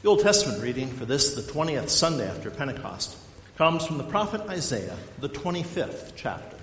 The 0.00 0.08
Old 0.08 0.20
Testament 0.20 0.62
reading 0.62 0.92
for 0.92 1.06
this, 1.06 1.34
the 1.34 1.42
20th 1.42 1.88
Sunday 1.88 2.28
after 2.28 2.52
Pentecost, 2.52 3.16
comes 3.56 3.84
from 3.84 3.98
the 3.98 4.04
prophet 4.04 4.42
Isaiah, 4.42 4.96
the 5.18 5.28
25th 5.28 6.12
chapter. 6.14 6.56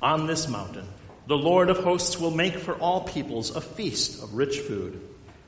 On 0.00 0.26
this 0.26 0.48
mountain, 0.48 0.86
the 1.26 1.36
Lord 1.36 1.68
of 1.68 1.80
hosts 1.80 2.18
will 2.18 2.30
make 2.30 2.56
for 2.56 2.76
all 2.76 3.02
peoples 3.02 3.54
a 3.54 3.60
feast 3.60 4.22
of 4.22 4.32
rich 4.32 4.60
food, 4.60 5.02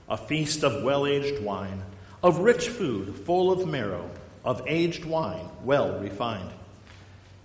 a 0.06 0.18
feast 0.18 0.64
of 0.64 0.82
well 0.84 1.06
aged 1.06 1.42
wine, 1.42 1.82
of 2.22 2.40
rich 2.40 2.68
food 2.68 3.16
full 3.24 3.50
of 3.50 3.66
marrow, 3.66 4.10
of 4.44 4.62
aged 4.66 5.06
wine 5.06 5.48
well 5.64 5.98
refined. 5.98 6.50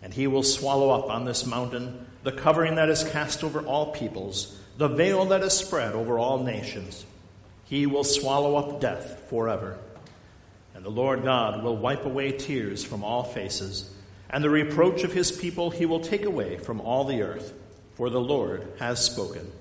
And 0.04 0.13
he 0.13 0.27
will 0.27 0.43
swallow 0.43 0.89
up 0.89 1.09
on 1.09 1.23
this 1.23 1.45
mountain 1.45 2.05
the 2.23 2.33
covering 2.33 2.75
that 2.75 2.89
is 2.89 3.02
cast 3.05 3.45
over 3.45 3.61
all 3.61 3.93
peoples, 3.93 4.59
the 4.77 4.89
veil 4.89 5.23
that 5.27 5.41
is 5.41 5.54
spread 5.54 5.93
over 5.93 6.20
all 6.20 6.43
nations. 6.43 7.05
He 7.66 7.86
will 7.86 8.04
swallow 8.04 8.55
up 8.55 8.79
death 8.79 9.27
forever. 9.29 9.77
And 10.73 10.84
the 10.84 10.89
Lord 10.89 11.23
God 11.23 11.63
will 11.63 11.77
wipe 11.77 12.05
away 12.05 12.31
tears 12.31 12.84
from 12.84 13.03
all 13.03 13.23
faces, 13.23 13.89
and 14.30 14.44
the 14.44 14.49
reproach 14.49 15.03
of 15.03 15.13
his 15.13 15.31
people 15.31 15.70
he 15.70 15.86
will 15.86 15.99
take 16.02 16.25
away 16.25 16.58
from 16.58 16.81
all 16.81 17.05
the 17.05 17.22
earth, 17.22 17.53
for 17.95 18.09
the 18.09 18.20
Lord 18.20 18.67
has 18.80 19.03
spoken. 19.03 19.52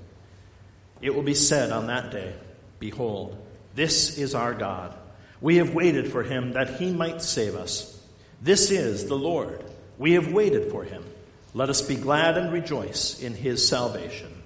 It 1.00 1.14
will 1.14 1.22
be 1.22 1.34
said 1.34 1.70
on 1.70 1.86
that 1.86 2.10
day, 2.10 2.34
Behold, 2.78 3.36
this 3.74 4.18
is 4.18 4.34
our 4.34 4.54
God. 4.54 4.94
We 5.40 5.56
have 5.56 5.74
waited 5.74 6.10
for 6.10 6.22
him 6.22 6.54
that 6.54 6.80
he 6.80 6.90
might 6.90 7.22
save 7.22 7.54
us. 7.54 8.00
This 8.42 8.70
is 8.70 9.06
the 9.06 9.16
Lord. 9.16 9.62
We 9.98 10.14
have 10.14 10.32
waited 10.32 10.70
for 10.70 10.84
him. 10.84 11.04
Let 11.52 11.68
us 11.68 11.80
be 11.82 11.94
glad 11.94 12.36
and 12.36 12.52
rejoice 12.52 13.22
in 13.22 13.34
his 13.34 13.66
salvation. 13.66 14.42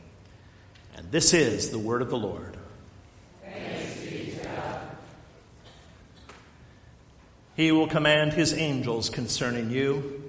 And 0.96 1.10
this 1.10 1.32
is 1.32 1.70
the 1.70 1.78
word 1.78 2.02
of 2.02 2.10
the 2.10 2.18
Lord. 2.18 2.57
He 7.58 7.72
will 7.72 7.88
command 7.88 8.34
his 8.34 8.54
angels 8.54 9.10
concerning 9.10 9.72
you. 9.72 10.22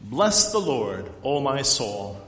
Bless 0.00 0.50
the 0.50 0.58
Lord, 0.58 1.08
O 1.22 1.38
my 1.40 1.62
soul. 1.62 2.20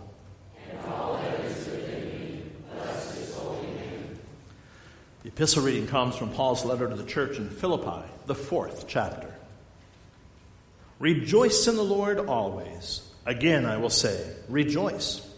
The 5.25 5.29
epistle 5.29 5.65
reading 5.65 5.89
comes 5.89 6.15
from 6.15 6.31
Paul's 6.31 6.65
letter 6.65 6.89
to 6.89 6.95
the 6.95 7.05
church 7.05 7.39
in 7.39 7.51
Philippi, 7.51 8.09
the 8.27 8.37
fourth 8.37 8.85
chapter. 8.87 9.35
Rejoice 11.01 11.67
in 11.67 11.75
the 11.75 11.83
Lord 11.83 12.21
always. 12.21 13.03
Again, 13.27 13.67
I 13.67 13.79
will 13.79 13.91
say, 13.91 14.33
rejoice. 14.49 15.29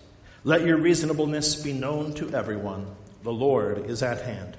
Let 0.44 0.66
your 0.66 0.76
reasonableness 0.76 1.62
be 1.62 1.72
known 1.72 2.12
to 2.16 2.34
everyone. 2.34 2.86
The 3.22 3.32
Lord 3.32 3.88
is 3.88 4.02
at 4.02 4.20
hand. 4.20 4.58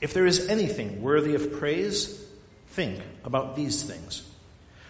if 0.00 0.14
there 0.14 0.26
is 0.26 0.48
anything 0.48 1.02
worthy 1.02 1.34
of 1.34 1.52
praise, 1.52 2.24
think 2.68 3.00
about 3.24 3.56
these 3.56 3.82
things. 3.82 4.26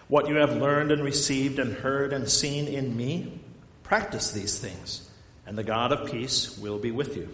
What 0.07 0.27
you 0.27 0.35
have 0.35 0.55
learned 0.55 0.91
and 0.91 1.03
received 1.03 1.59
and 1.59 1.73
heard 1.73 2.13
and 2.13 2.29
seen 2.29 2.67
in 2.67 2.95
me, 2.95 3.39
practice 3.83 4.31
these 4.31 4.57
things, 4.57 5.09
and 5.45 5.57
the 5.57 5.63
God 5.63 5.91
of 5.91 6.11
peace 6.11 6.57
will 6.57 6.79
be 6.79 6.91
with 6.91 7.15
you. 7.17 7.29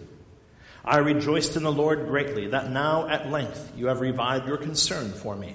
I 0.84 0.98
rejoiced 0.98 1.56
in 1.56 1.64
the 1.64 1.72
Lord 1.72 2.06
greatly 2.06 2.48
that 2.48 2.70
now 2.70 3.08
at 3.08 3.30
length 3.30 3.72
you 3.76 3.88
have 3.88 4.00
revived 4.00 4.48
your 4.48 4.56
concern 4.56 5.12
for 5.12 5.36
me. 5.36 5.54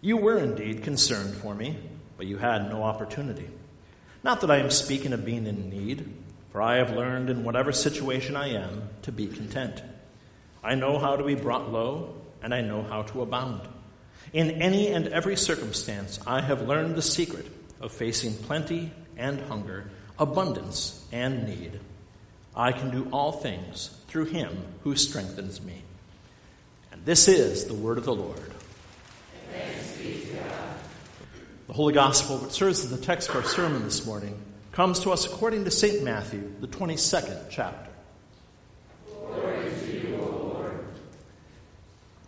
You 0.00 0.16
were 0.16 0.38
indeed 0.38 0.82
concerned 0.82 1.34
for 1.34 1.54
me, 1.54 1.76
but 2.16 2.26
you 2.26 2.38
had 2.38 2.70
no 2.70 2.82
opportunity. 2.82 3.48
Not 4.22 4.40
that 4.40 4.50
I 4.50 4.58
am 4.58 4.70
speaking 4.70 5.12
of 5.12 5.24
being 5.24 5.46
in 5.46 5.70
need, 5.70 6.10
for 6.50 6.62
I 6.62 6.76
have 6.76 6.96
learned 6.96 7.30
in 7.30 7.44
whatever 7.44 7.72
situation 7.72 8.36
I 8.36 8.54
am 8.54 8.88
to 9.02 9.12
be 9.12 9.26
content. 9.26 9.82
I 10.64 10.74
know 10.74 10.98
how 10.98 11.16
to 11.16 11.24
be 11.24 11.34
brought 11.34 11.70
low, 11.70 12.14
and 12.42 12.54
I 12.54 12.62
know 12.62 12.82
how 12.82 13.02
to 13.02 13.20
abound. 13.20 13.60
In 14.32 14.62
any 14.62 14.88
and 14.88 15.08
every 15.08 15.36
circumstance, 15.36 16.18
I 16.26 16.40
have 16.40 16.66
learned 16.66 16.96
the 16.96 17.02
secret 17.02 17.46
of 17.82 17.92
facing 17.92 18.34
plenty 18.34 18.90
and 19.18 19.38
hunger, 19.42 19.90
abundance 20.18 21.06
and 21.12 21.46
need. 21.46 21.78
I 22.56 22.72
can 22.72 22.90
do 22.90 23.08
all 23.12 23.32
things 23.32 23.94
through 24.08 24.26
him 24.26 24.64
who 24.82 24.96
strengthens 24.96 25.60
me. 25.60 25.82
And 26.92 27.04
this 27.04 27.28
is 27.28 27.66
the 27.66 27.74
word 27.74 27.98
of 27.98 28.06
the 28.06 28.14
Lord. 28.14 28.40
The 31.66 31.72
Holy 31.72 31.94
Gospel, 31.94 32.38
which 32.38 32.52
serves 32.52 32.84
as 32.84 32.90
the 32.90 33.04
text 33.04 33.30
for 33.30 33.38
our 33.38 33.44
sermon 33.44 33.84
this 33.84 34.06
morning, 34.06 34.38
comes 34.72 35.00
to 35.00 35.12
us 35.12 35.26
according 35.26 35.64
to 35.64 35.70
St. 35.70 36.02
Matthew, 36.02 36.52
the 36.60 36.68
22nd 36.68 37.50
chapter. 37.50 37.90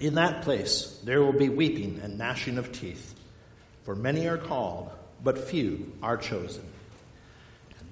In 0.00 0.14
that 0.14 0.42
place 0.42 0.98
there 1.04 1.22
will 1.22 1.34
be 1.34 1.50
weeping 1.50 2.00
and 2.02 2.16
gnashing 2.16 2.56
of 2.56 2.72
teeth, 2.72 3.14
for 3.84 3.94
many 3.94 4.26
are 4.26 4.38
called, 4.38 4.90
but 5.22 5.38
few 5.48 5.92
are 6.02 6.16
chosen. 6.16 6.64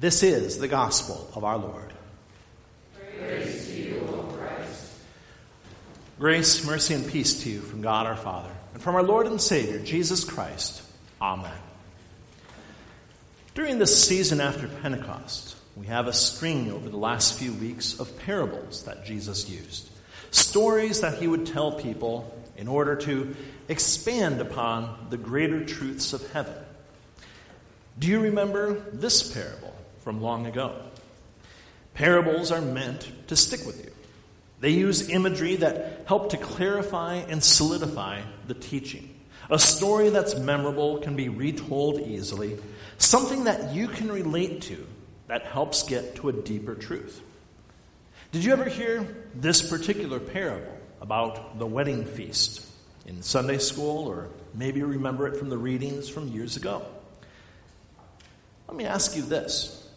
This 0.01 0.23
is 0.23 0.59
the 0.59 0.69
gospel 0.69 1.31
of 1.35 1.45
our 1.45 1.59
Lord. 1.59 1.93
Praise 3.19 3.67
to 3.67 3.75
you, 3.75 4.01
O 4.09 4.23
Christ. 4.23 4.93
Grace, 6.19 6.65
mercy, 6.65 6.95
and 6.95 7.07
peace 7.07 7.43
to 7.43 7.51
you 7.51 7.61
from 7.61 7.83
God 7.83 8.07
our 8.07 8.17
Father, 8.17 8.53
and 8.73 8.83
from 8.83 8.95
our 8.95 9.03
Lord 9.03 9.27
and 9.27 9.41
Savior, 9.41 9.79
Jesus 9.79 10.25
Christ. 10.25 10.83
Amen. 11.21 11.53
During 13.55 13.79
this 13.79 14.07
season 14.07 14.41
after 14.41 14.67
Pentecost, 14.69 15.57
we 15.77 15.87
have 15.87 16.07
a 16.07 16.13
string 16.13 16.73
over 16.73 16.89
the 16.89 16.97
last 16.97 17.39
few 17.39 17.53
weeks 17.53 18.01
of 18.01 18.19
parables 18.21 18.85
that 18.85 19.05
Jesus 19.05 19.51
used 19.51 19.91
stories 20.31 21.01
that 21.01 21.19
he 21.19 21.27
would 21.27 21.47
tell 21.47 21.73
people 21.73 22.35
in 22.57 22.69
order 22.69 22.97
to 22.97 23.35
expand 23.69 24.41
upon 24.41 25.09
the 25.11 25.17
greater 25.17 25.65
truths 25.65 26.13
of 26.13 26.33
heaven. 26.33 26.55
Do 27.99 28.09
you 28.09 28.21
remember 28.21 28.75
this 28.93 29.33
parable 29.33 29.75
from 30.01 30.21
long 30.21 30.47
ago? 30.47 30.75
Parables 31.95 32.53
are 32.53 32.61
meant 32.61 33.11
to 33.29 33.37
stick 33.37 33.67
with 33.67 33.85
you. 33.85 33.91
They 34.61 34.71
use 34.71 35.09
imagery 35.09 35.57
that 35.57 36.05
help 36.07 36.31
to 36.31 36.37
clarify 36.37 37.17
and 37.17 37.43
solidify 37.43 38.23
the 38.47 38.55
teaching. 38.55 39.15
A 39.51 39.59
story 39.59 40.11
that's 40.11 40.37
memorable 40.37 40.99
can 40.99 41.17
be 41.17 41.29
retold 41.29 42.01
easily, 42.01 42.59
something 42.99 43.45
that 43.45 43.75
you 43.75 43.89
can 43.89 44.11
relate 44.11 44.63
to 44.63 44.87
that 45.29 45.43
helps 45.43 45.85
get 45.85 46.17
to 46.17 46.29
a 46.29 46.33
deeper 46.33 46.75
truth. 46.75 47.23
Did 48.31 48.45
you 48.45 48.53
ever 48.53 48.67
hear 48.67 49.07
this 49.35 49.67
particular 49.67 50.21
parable 50.21 50.71
about 51.01 51.59
the 51.59 51.65
wedding 51.65 52.05
feast 52.05 52.67
in 53.07 53.23
Sunday 53.23 53.57
school, 53.57 54.07
or 54.07 54.29
maybe 54.53 54.83
remember 54.83 55.27
it 55.29 55.39
from 55.39 55.49
the 55.49 55.57
readings 55.57 56.11
from 56.11 56.29
years 56.29 56.59
ago? 56.59 56.85
Let 58.67 58.77
me 58.77 58.85
ask 58.85 59.17
you 59.17 59.23
this 59.23 59.89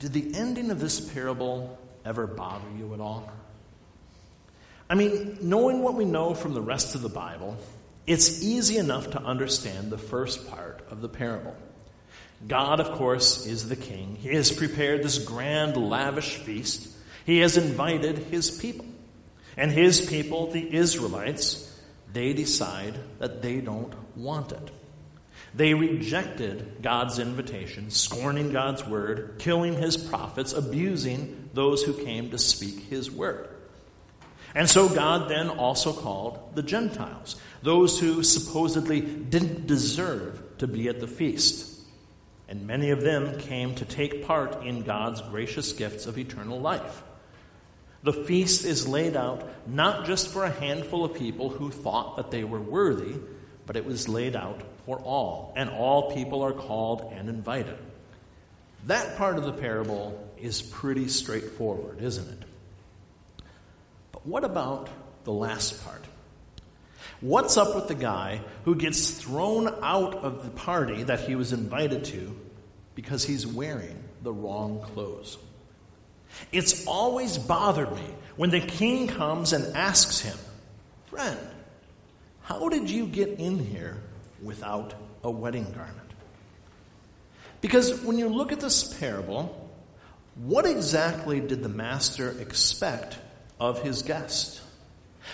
Did 0.00 0.12
the 0.12 0.34
ending 0.34 0.70
of 0.70 0.80
this 0.80 1.00
parable 1.00 1.78
ever 2.04 2.26
bother 2.26 2.68
you 2.76 2.92
at 2.92 3.00
all? 3.00 3.32
I 4.90 4.94
mean, 4.94 5.38
knowing 5.40 5.82
what 5.82 5.94
we 5.94 6.04
know 6.04 6.34
from 6.34 6.52
the 6.52 6.60
rest 6.60 6.94
of 6.94 7.00
the 7.00 7.08
Bible, 7.08 7.56
it's 8.06 8.42
easy 8.42 8.76
enough 8.76 9.12
to 9.12 9.22
understand 9.22 9.90
the 9.90 9.98
first 9.98 10.50
part 10.50 10.86
of 10.90 11.00
the 11.00 11.08
parable. 11.08 11.56
God, 12.46 12.80
of 12.80 12.92
course, 12.92 13.46
is 13.46 13.66
the 13.70 13.76
king. 13.76 14.16
He 14.20 14.28
has 14.34 14.52
prepared 14.52 15.02
this 15.02 15.18
grand, 15.18 15.78
lavish 15.78 16.34
feast. 16.34 16.92
He 17.26 17.40
has 17.40 17.56
invited 17.56 18.18
his 18.18 18.50
people. 18.50 18.86
And 19.56 19.72
his 19.72 20.00
people, 20.00 20.50
the 20.52 20.74
Israelites, 20.74 21.62
they 22.12 22.32
decide 22.32 22.94
that 23.18 23.42
they 23.42 23.60
don't 23.60 23.92
want 24.16 24.52
it. 24.52 24.70
They 25.52 25.74
rejected 25.74 26.82
God's 26.82 27.18
invitation, 27.18 27.90
scorning 27.90 28.52
God's 28.52 28.86
word, 28.86 29.36
killing 29.38 29.74
his 29.74 29.96
prophets, 29.96 30.52
abusing 30.52 31.50
those 31.52 31.82
who 31.82 31.94
came 31.94 32.30
to 32.30 32.38
speak 32.38 32.84
his 32.84 33.10
word. 33.10 33.48
And 34.54 34.70
so 34.70 34.88
God 34.88 35.28
then 35.28 35.48
also 35.48 35.92
called 35.92 36.54
the 36.54 36.62
Gentiles, 36.62 37.36
those 37.62 37.98
who 37.98 38.22
supposedly 38.22 39.00
didn't 39.00 39.66
deserve 39.66 40.40
to 40.58 40.68
be 40.68 40.88
at 40.88 41.00
the 41.00 41.08
feast. 41.08 41.80
And 42.48 42.66
many 42.66 42.90
of 42.90 43.00
them 43.00 43.38
came 43.40 43.74
to 43.76 43.84
take 43.84 44.26
part 44.26 44.64
in 44.64 44.82
God's 44.82 45.20
gracious 45.22 45.72
gifts 45.72 46.06
of 46.06 46.18
eternal 46.18 46.60
life. 46.60 47.02
The 48.06 48.12
feast 48.12 48.64
is 48.64 48.86
laid 48.86 49.16
out 49.16 49.42
not 49.66 50.06
just 50.06 50.28
for 50.28 50.44
a 50.44 50.50
handful 50.50 51.04
of 51.04 51.14
people 51.14 51.48
who 51.48 51.72
thought 51.72 52.18
that 52.18 52.30
they 52.30 52.44
were 52.44 52.60
worthy, 52.60 53.16
but 53.66 53.74
it 53.74 53.84
was 53.84 54.08
laid 54.08 54.36
out 54.36 54.62
for 54.84 55.00
all, 55.00 55.52
and 55.56 55.68
all 55.68 56.14
people 56.14 56.42
are 56.42 56.52
called 56.52 57.12
and 57.12 57.28
invited. 57.28 57.76
That 58.84 59.16
part 59.18 59.38
of 59.38 59.44
the 59.44 59.52
parable 59.52 60.24
is 60.38 60.62
pretty 60.62 61.08
straightforward, 61.08 62.00
isn't 62.00 62.28
it? 62.28 63.44
But 64.12 64.24
what 64.24 64.44
about 64.44 64.88
the 65.24 65.32
last 65.32 65.84
part? 65.84 66.04
What's 67.20 67.56
up 67.56 67.74
with 67.74 67.88
the 67.88 67.96
guy 67.96 68.40
who 68.66 68.76
gets 68.76 69.10
thrown 69.10 69.66
out 69.82 70.14
of 70.14 70.44
the 70.44 70.50
party 70.50 71.02
that 71.02 71.22
he 71.22 71.34
was 71.34 71.52
invited 71.52 72.04
to 72.04 72.38
because 72.94 73.24
he's 73.24 73.48
wearing 73.48 74.00
the 74.22 74.32
wrong 74.32 74.80
clothes? 74.94 75.38
It's 76.52 76.86
always 76.86 77.38
bothered 77.38 77.92
me 77.92 78.06
when 78.36 78.50
the 78.50 78.60
king 78.60 79.08
comes 79.08 79.52
and 79.52 79.76
asks 79.76 80.20
him, 80.20 80.36
Friend, 81.06 81.38
how 82.42 82.68
did 82.68 82.90
you 82.90 83.06
get 83.06 83.28
in 83.40 83.58
here 83.58 83.96
without 84.42 84.94
a 85.24 85.30
wedding 85.30 85.72
garment? 85.72 86.12
Because 87.60 88.02
when 88.02 88.18
you 88.18 88.28
look 88.28 88.52
at 88.52 88.60
this 88.60 88.94
parable, 88.98 89.70
what 90.36 90.66
exactly 90.66 91.40
did 91.40 91.62
the 91.62 91.68
master 91.68 92.30
expect 92.40 93.18
of 93.58 93.82
his 93.82 94.02
guest? 94.02 94.60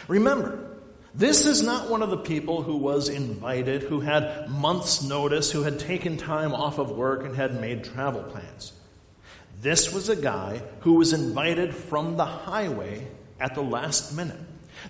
Remember, 0.09 0.73
this 1.15 1.47
is 1.47 1.63
not 1.63 1.91
one 1.91 2.03
of 2.03 2.11
the 2.11 2.17
people 2.17 2.63
who 2.63 2.77
was 2.77 3.09
invited, 3.09 3.83
who 3.83 4.01
had 4.01 4.49
months' 4.49 5.03
notice, 5.03 5.51
who 5.51 5.63
had 5.63 5.79
taken 5.79 6.17
time 6.17 6.55
off 6.55 6.79
of 6.79 6.91
work 6.91 7.25
and 7.25 7.37
had 7.37 7.61
made 7.61 7.85
travel 7.85 8.23
plans. 8.23 8.73
This 9.63 9.93
was 9.93 10.09
a 10.09 10.17
guy 10.17 10.61
who 10.81 10.95
was 10.95 11.13
invited 11.13 11.73
from 11.73 12.17
the 12.17 12.27
highway 12.27 13.07
at 13.39 13.55
the 13.55 13.63
last 13.63 14.13
minute. 14.13 14.41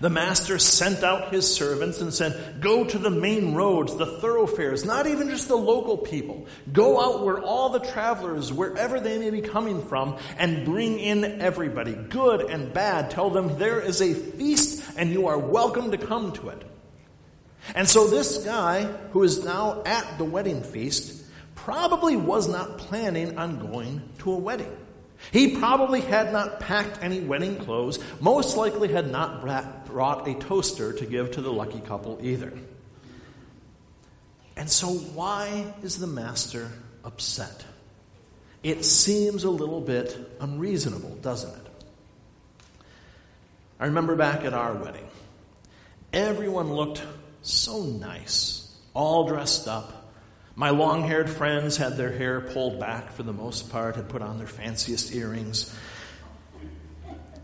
The 0.01 0.09
master 0.09 0.59
sent 0.59 1.05
out 1.05 1.31
his 1.31 1.55
servants 1.55 2.01
and 2.01 2.15
said, 2.15 2.63
Go 2.63 2.83
to 2.83 2.99
the 2.99 3.11
main 3.11 3.55
roads, 3.55 3.95
the 3.95 4.07
thoroughfares, 4.07 4.87
not 4.87 5.07
even 5.07 5.29
just 5.29 5.49
the 5.49 5.57
local 5.57 5.99
people. 5.99 6.47
Go 6.73 6.99
out 6.99 7.23
where 7.23 7.39
all 7.39 7.69
the 7.69 7.81
travelers, 7.81 8.51
wherever 8.51 8.99
they 8.99 9.19
may 9.19 9.29
be 9.29 9.43
coming 9.43 9.85
from, 9.87 10.17
and 10.39 10.65
bring 10.65 10.99
in 10.99 11.43
everybody, 11.43 11.93
good 11.93 12.41
and 12.41 12.73
bad. 12.73 13.11
Tell 13.11 13.29
them 13.29 13.59
there 13.59 13.81
is 13.81 14.01
a 14.01 14.15
feast 14.15 14.83
and 14.97 15.11
you 15.11 15.27
are 15.27 15.39
welcome 15.39 15.91
to 15.91 15.99
come 15.99 16.33
to 16.33 16.49
it. 16.49 16.63
And 17.75 17.87
so 17.87 18.07
this 18.07 18.39
guy, 18.39 18.85
who 19.11 19.23
is 19.23 19.45
now 19.45 19.83
at 19.85 20.17
the 20.17 20.25
wedding 20.25 20.63
feast, 20.63 21.22
probably 21.64 22.17
was 22.17 22.49
not 22.49 22.79
planning 22.79 23.38
on 23.38 23.59
going 23.59 24.03
to 24.19 24.32
a 24.32 24.37
wedding. 24.37 24.76
He 25.31 25.56
probably 25.56 26.00
had 26.00 26.32
not 26.32 26.59
packed 26.59 26.99
any 27.03 27.20
wedding 27.20 27.56
clothes, 27.56 28.00
most 28.20 28.56
likely 28.56 28.88
had 28.88 29.11
not 29.11 29.43
brought 29.87 30.26
a 30.26 30.35
toaster 30.35 30.93
to 30.93 31.06
give 31.06 31.32
to 31.32 31.41
the 31.41 31.53
lucky 31.53 31.79
couple 31.81 32.19
either. 32.20 32.53
And 34.56 34.69
so, 34.69 34.88
why 34.88 35.73
is 35.82 35.99
the 35.99 36.09
master 36.09 36.69
upset? 37.05 37.65
It 38.65 38.85
seems 38.85 39.44
a 39.44 39.50
little 39.50 39.81
bit 39.81 40.17
unreasonable, 40.41 41.17
doesn't 41.23 41.55
it? 41.55 41.67
I 43.79 43.87
remember 43.87 44.17
back 44.17 44.44
at 44.44 44.53
our 44.53 44.75
wedding, 44.75 45.06
everyone 46.12 46.73
looked 46.73 47.03
so 47.43 47.85
nice, 47.85 48.76
all 48.94 49.29
dressed 49.29 49.69
up 49.69 50.02
my 50.55 50.71
long 50.71 51.05
haired 51.05 51.31
friends 51.31 51.77
had 51.77 51.97
their 51.97 52.13
hair 52.13 52.41
pulled 52.41 52.79
back 52.79 53.13
for 53.13 53.23
the 53.23 53.33
most 53.33 53.71
part, 53.71 53.97
had 53.97 54.09
put 54.09 54.23
on 54.23 54.39
their 54.39 54.47
fanciest 54.47 55.15
earrings. 55.15 55.75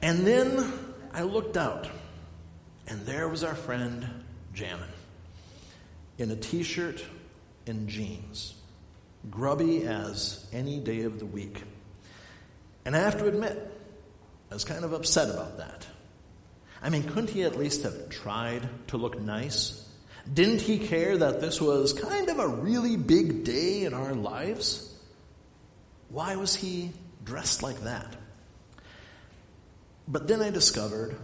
And 0.02 0.26
then 0.26 0.72
I 1.12 1.22
looked 1.22 1.56
out, 1.56 1.88
and 2.86 3.04
there 3.06 3.28
was 3.28 3.42
our 3.42 3.54
friend 3.54 4.06
Jamin 4.54 4.90
in 6.18 6.30
a 6.30 6.36
t 6.36 6.62
shirt 6.62 7.02
and 7.66 7.88
jeans, 7.88 8.54
grubby 9.30 9.84
as 9.84 10.46
any 10.52 10.78
day 10.78 11.02
of 11.02 11.18
the 11.18 11.26
week. 11.26 11.62
And 12.84 12.96
I 12.96 13.00
have 13.00 13.18
to 13.18 13.26
admit, 13.26 13.70
I 14.50 14.54
was 14.54 14.64
kind 14.64 14.84
of 14.84 14.92
upset 14.92 15.30
about 15.30 15.58
that. 15.58 15.86
I 16.82 16.90
mean, 16.90 17.02
couldn't 17.04 17.30
he 17.30 17.42
at 17.42 17.56
least 17.56 17.82
have 17.82 18.08
tried 18.08 18.68
to 18.88 18.96
look 18.96 19.20
nice? 19.20 19.87
Didn't 20.32 20.60
he 20.60 20.78
care 20.78 21.16
that 21.16 21.40
this 21.40 21.60
was 21.60 21.92
kind 21.92 22.28
of 22.28 22.38
a 22.38 22.48
really 22.48 22.96
big 22.96 23.44
day 23.44 23.84
in 23.84 23.94
our 23.94 24.14
lives? 24.14 24.94
Why 26.10 26.36
was 26.36 26.54
he 26.54 26.92
dressed 27.24 27.62
like 27.62 27.80
that? 27.84 28.16
But 30.06 30.28
then 30.28 30.40
I 30.40 30.50
discovered 30.50 31.16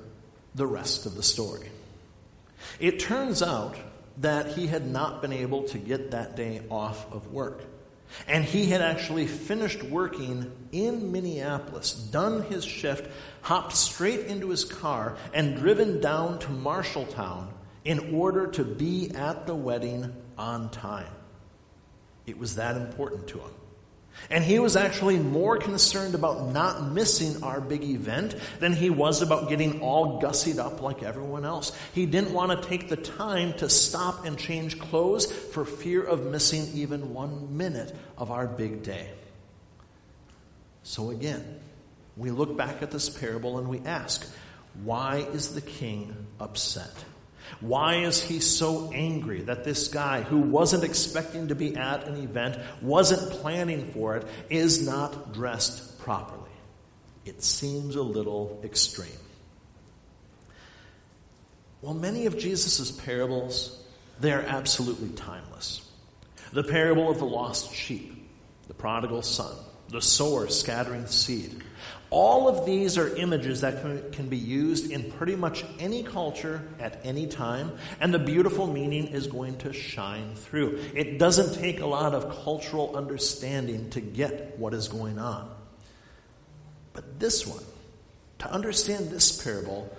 the 0.55 0.67
rest 0.67 1.07
of 1.07 1.15
the 1.15 1.23
story. 1.23 1.69
It 2.79 2.99
turns 2.99 3.43
out 3.43 3.77
that 4.19 4.49
he 4.49 4.67
had 4.67 4.87
not 4.87 5.21
been 5.21 5.33
able 5.33 5.65
to 5.65 5.79
get 5.79 6.13
that 6.13 6.37
day 6.37 6.63
off 6.71 7.11
of 7.13 7.33
work. 7.33 7.63
And 8.29 8.45
he 8.45 8.67
had 8.67 8.81
actually 8.81 9.27
finished 9.27 9.83
working 9.83 10.53
in 10.71 11.11
Minneapolis, 11.11 11.93
done 11.95 12.43
his 12.43 12.65
shift, 12.65 13.11
hopped 13.43 13.75
straight 13.75 14.27
into 14.27 14.51
his 14.51 14.65
car, 14.65 15.17
and 15.33 15.57
driven 15.57 16.01
down 16.01 16.39
to 16.41 16.49
Marshalltown 16.49 17.49
in 17.85 18.15
order 18.15 18.47
to 18.49 18.65
be 18.65 19.11
at 19.15 19.47
the 19.47 19.55
wedding 19.55 20.15
on 20.39 20.71
time. 20.71 21.13
It 22.27 22.39
was 22.39 22.57
that 22.57 22.77
important 22.77 23.29
to 23.29 23.39
him. 23.39 23.51
And 24.31 24.45
he 24.45 24.59
was 24.59 24.77
actually 24.77 25.19
more 25.19 25.59
concerned 25.59 26.15
about 26.15 26.53
not 26.53 26.93
missing 26.93 27.43
our 27.43 27.61
big 27.61 27.83
event 27.83 28.35
than 28.61 28.73
he 28.73 28.89
was 28.89 29.23
about 29.23 29.49
getting 29.49 29.81
all 29.81 30.23
gussied 30.23 30.59
up 30.59 30.81
like 30.81 31.03
everyone 31.03 31.45
else. 31.45 31.73
He 31.93 32.07
didn't 32.07 32.33
want 32.33 32.51
to 32.51 32.69
take 32.69 32.89
the 32.89 32.97
time 32.97 33.55
to 33.55 33.69
stop 33.69 34.25
and 34.25 34.39
change 34.39 34.79
clothes 34.79 35.31
for 35.31 35.65
fear 35.65 36.03
of 36.03 36.27
missing 36.27 36.69
even 36.75 37.13
one 37.13 37.57
minute 37.57 37.95
of 38.17 38.31
our 38.31 38.47
big 38.47 38.83
day. 38.83 39.11
So 40.85 41.11
again, 41.11 41.61
we 42.17 42.31
look 42.31 42.57
back 42.57 42.83
at 42.83 42.93
this 42.93 43.11
parable 43.11 43.59
and 43.59 43.69
we 43.69 43.81
ask, 43.81 44.25
why 44.85 45.27
is 45.33 45.55
the 45.55 45.61
king 45.61 46.15
upset? 46.39 46.93
Why 47.61 47.97
is 47.97 48.23
he 48.23 48.41
so 48.41 48.91
angry 48.93 49.43
that 49.43 49.65
this 49.65 49.89
guy, 49.89 50.23
who 50.23 50.39
wasn't 50.39 50.85
expecting 50.85 51.49
to 51.49 51.55
be 51.55 51.77
at 51.77 52.07
an 52.07 52.17
event, 52.23 52.59
wasn't 52.83 53.41
planning 53.41 53.91
for 53.93 54.17
it, 54.17 54.27
is 54.51 54.87
not 54.87 55.33
dressed 55.33 55.99
properly? 56.01 56.51
It 57.25 57.43
seems 57.43 57.97
a 57.97 58.03
little 58.03 58.61
extreme. 58.63 59.09
Well, 61.81 61.95
many 61.95 62.27
of 62.27 62.39
Jesus' 62.39 62.91
parables, 62.91 63.83
they 64.21 64.33
are 64.33 64.43
absolutely 64.43 65.11
timeless. 65.11 65.91
The 66.53 66.63
parable 66.63 67.11
of 67.11 67.19
the 67.19 67.25
lost 67.25 67.75
sheep, 67.75 68.31
the 68.69 68.75
prodigal 68.75 69.23
son, 69.23 69.55
the 69.89 70.01
sower 70.01 70.49
scattering 70.49 71.07
seed. 71.07 71.64
All 72.15 72.47
of 72.47 72.65
these 72.65 72.97
are 72.97 73.09
images 73.17 73.63
that 73.63 73.83
can 74.13 74.29
be 74.29 74.37
used 74.37 74.93
in 74.93 75.11
pretty 75.11 75.35
much 75.35 75.65
any 75.81 76.05
culture 76.05 76.63
at 76.79 77.01
any 77.03 77.27
time, 77.27 77.77
and 77.99 78.15
the 78.15 78.21
beautiful 78.21 78.69
meaning 78.69 79.09
is 79.09 79.27
going 79.27 79.59
to 79.59 79.73
shine 79.73 80.37
through. 80.37 80.79
It 80.95 81.19
doesn't 81.19 81.61
take 81.61 81.81
a 81.81 81.87
lot 81.87 82.15
of 82.15 82.45
cultural 82.45 82.97
understanding 82.97 83.91
to 83.91 84.01
get 84.01 84.57
what 84.61 84.75
is 84.75 84.87
going 84.87 85.19
on. 85.19 85.53
But 86.93 87.19
this 87.19 87.45
one, 87.49 87.65
to 88.39 88.49
understand 88.49 89.11
this 89.11 89.43
parable, 89.43 89.93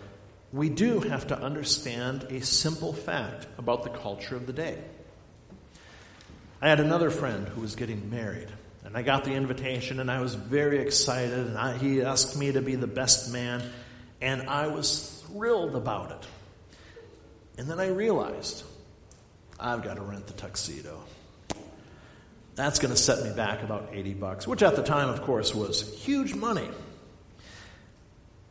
we 0.54 0.70
do 0.70 1.02
have 1.02 1.28
to 1.28 1.38
understand 1.38 2.28
a 2.30 2.40
simple 2.40 2.94
fact 2.94 3.46
about 3.58 3.84
the 3.84 3.90
culture 3.90 4.38
of 4.38 4.48
the 4.48 4.54
day. 4.54 4.78
I 6.62 6.70
had 6.70 6.80
another 6.80 7.10
friend 7.10 7.50
who 7.50 7.60
was 7.60 7.76
getting 7.76 8.10
married, 8.10 8.48
I 8.96 9.02
got 9.02 9.26
the 9.26 9.34
invitation, 9.34 10.00
and 10.00 10.10
I 10.10 10.22
was 10.22 10.36
very 10.36 10.80
excited, 10.80 11.38
and 11.38 11.58
I, 11.58 11.78
he 11.78 12.02
asked 12.02 12.38
me 12.38 12.54
to 12.54 12.62
be 12.62 12.76
the 12.76 12.88
best 12.88 13.30
man, 13.34 13.62
and 14.22 14.44
I 14.50 14.68
was 14.68 15.22
thrilled 15.28 15.76
about 15.76 16.12
it. 16.12 16.28
And 17.58 17.70
then 17.70 17.82
I 17.82 17.88
realized 17.88 18.64
I've 19.60 19.84
got 19.84 19.96
to 19.96 20.02
rent 20.02 20.28
the 20.28 20.34
tuxedo. 20.34 20.98
That's 22.56 22.80
going 22.80 22.94
to 22.94 22.98
set 22.98 23.22
me 23.26 23.34
back 23.36 23.64
about 23.64 23.90
80 23.92 24.14
bucks, 24.14 24.48
which 24.48 24.64
at 24.64 24.78
the 24.78 24.84
time, 24.84 25.10
of 25.10 25.24
course, 25.24 25.54
was 25.54 25.94
huge 26.02 26.34
money. 26.34 26.70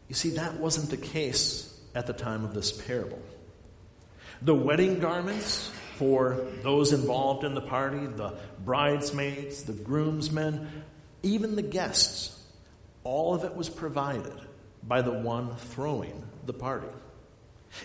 You 0.08 0.14
see, 0.14 0.32
that 0.32 0.60
wasn't 0.60 0.90
the 0.90 0.98
case 0.98 1.74
at 1.94 2.06
the 2.06 2.12
time 2.12 2.44
of 2.44 2.52
this 2.52 2.70
parable. 2.70 3.22
The 4.42 4.54
wedding 4.54 5.00
garments 5.00 5.70
for 5.94 6.46
those 6.62 6.92
involved 6.92 7.44
in 7.44 7.54
the 7.54 7.60
party, 7.60 8.06
the 8.06 8.34
bridesmaids, 8.64 9.64
the 9.64 9.72
groomsmen, 9.72 10.84
even 11.22 11.56
the 11.56 11.62
guests, 11.62 12.38
all 13.02 13.34
of 13.34 13.44
it 13.44 13.54
was 13.54 13.68
provided 13.68 14.32
by 14.82 15.02
the 15.02 15.12
one 15.12 15.56
throwing 15.56 16.22
the 16.46 16.52
party. 16.52 16.88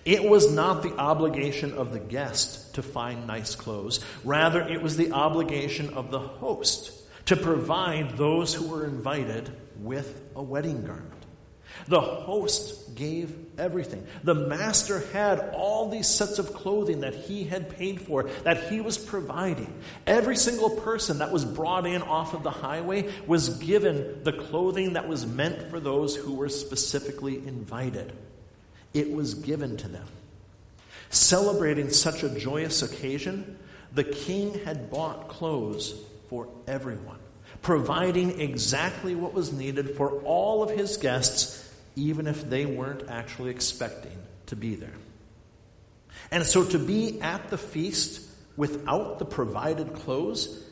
It 0.06 0.24
was 0.24 0.52
not 0.52 0.84
the 0.84 0.96
obligation 0.96 1.74
of 1.74 1.94
the 1.94 2.00
guest 2.00 2.76
to 2.76 2.84
find 2.84 3.26
nice 3.26 3.56
clothes. 3.56 4.00
Rather, 4.24 4.62
it 4.62 4.82
was 4.82 4.98
the 4.98 5.12
obligation 5.12 5.94
of 5.94 6.12
the 6.12 6.20
host 6.20 6.92
to 7.26 7.36
provide 7.36 8.18
those 8.18 8.54
who 8.54 8.68
were 8.68 8.86
invited 8.86 9.50
with 9.78 10.22
a 10.36 10.44
wedding 10.44 10.86
garment. 10.86 11.19
The 11.88 12.02
host 12.02 12.96
gave 12.96 13.34
everything. 13.58 14.06
The 14.24 14.36
master 14.36 15.04
had 15.14 15.40
all 15.54 15.90
these 15.90 16.08
sets 16.08 16.40
of 16.40 16.54
clothing 16.54 17.02
that 17.02 17.16
he 17.16 17.44
had 17.44 17.70
paid 17.78 18.02
for, 18.02 18.24
that 18.44 18.70
he 18.70 18.82
was 18.82 18.98
providing. 18.98 19.74
Every 20.06 20.36
single 20.36 20.70
person 20.70 21.20
that 21.20 21.32
was 21.32 21.46
brought 21.46 21.86
in 21.86 22.02
off 22.02 22.34
of 22.34 22.44
the 22.44 22.52
highway 22.52 23.10
was 23.26 23.50
given 23.58 24.24
the 24.24 24.34
clothing 24.34 24.94
that 24.94 25.08
was 25.08 25.26
meant 25.26 25.70
for 25.70 25.80
those 25.80 26.16
who 26.16 26.34
were 26.34 26.50
specifically 26.50 27.38
invited. 27.38 28.12
It 28.94 29.12
was 29.12 29.34
given 29.36 29.78
to 29.78 29.88
them. 29.88 30.08
Celebrating 31.10 31.90
such 31.90 32.24
a 32.24 32.30
joyous 32.30 32.82
occasion, 32.82 33.58
the 33.94 34.04
king 34.04 34.60
had 34.66 34.92
bought 34.92 35.28
clothes 35.28 35.96
for 36.28 36.48
everyone, 36.68 37.18
providing 37.62 38.40
exactly 38.40 39.16
what 39.16 39.34
was 39.34 39.52
needed 39.52 39.96
for 39.96 40.22
all 40.22 40.62
of 40.62 40.70
his 40.70 40.98
guests 40.98 41.59
even 42.00 42.28
if 42.28 42.50
they 42.50 42.66
weren't 42.66 43.10
actually 43.10 43.52
expecting 43.52 44.18
to 44.48 44.56
be 44.56 44.76
there. 44.76 44.94
And 46.32 46.46
so 46.46 46.64
to 46.64 46.80
be 46.80 47.22
at 47.22 47.50
the 47.50 47.58
feast 47.58 48.22
without 48.56 49.20
the 49.20 49.26
provided 49.26 49.94
clothes, 49.94 50.64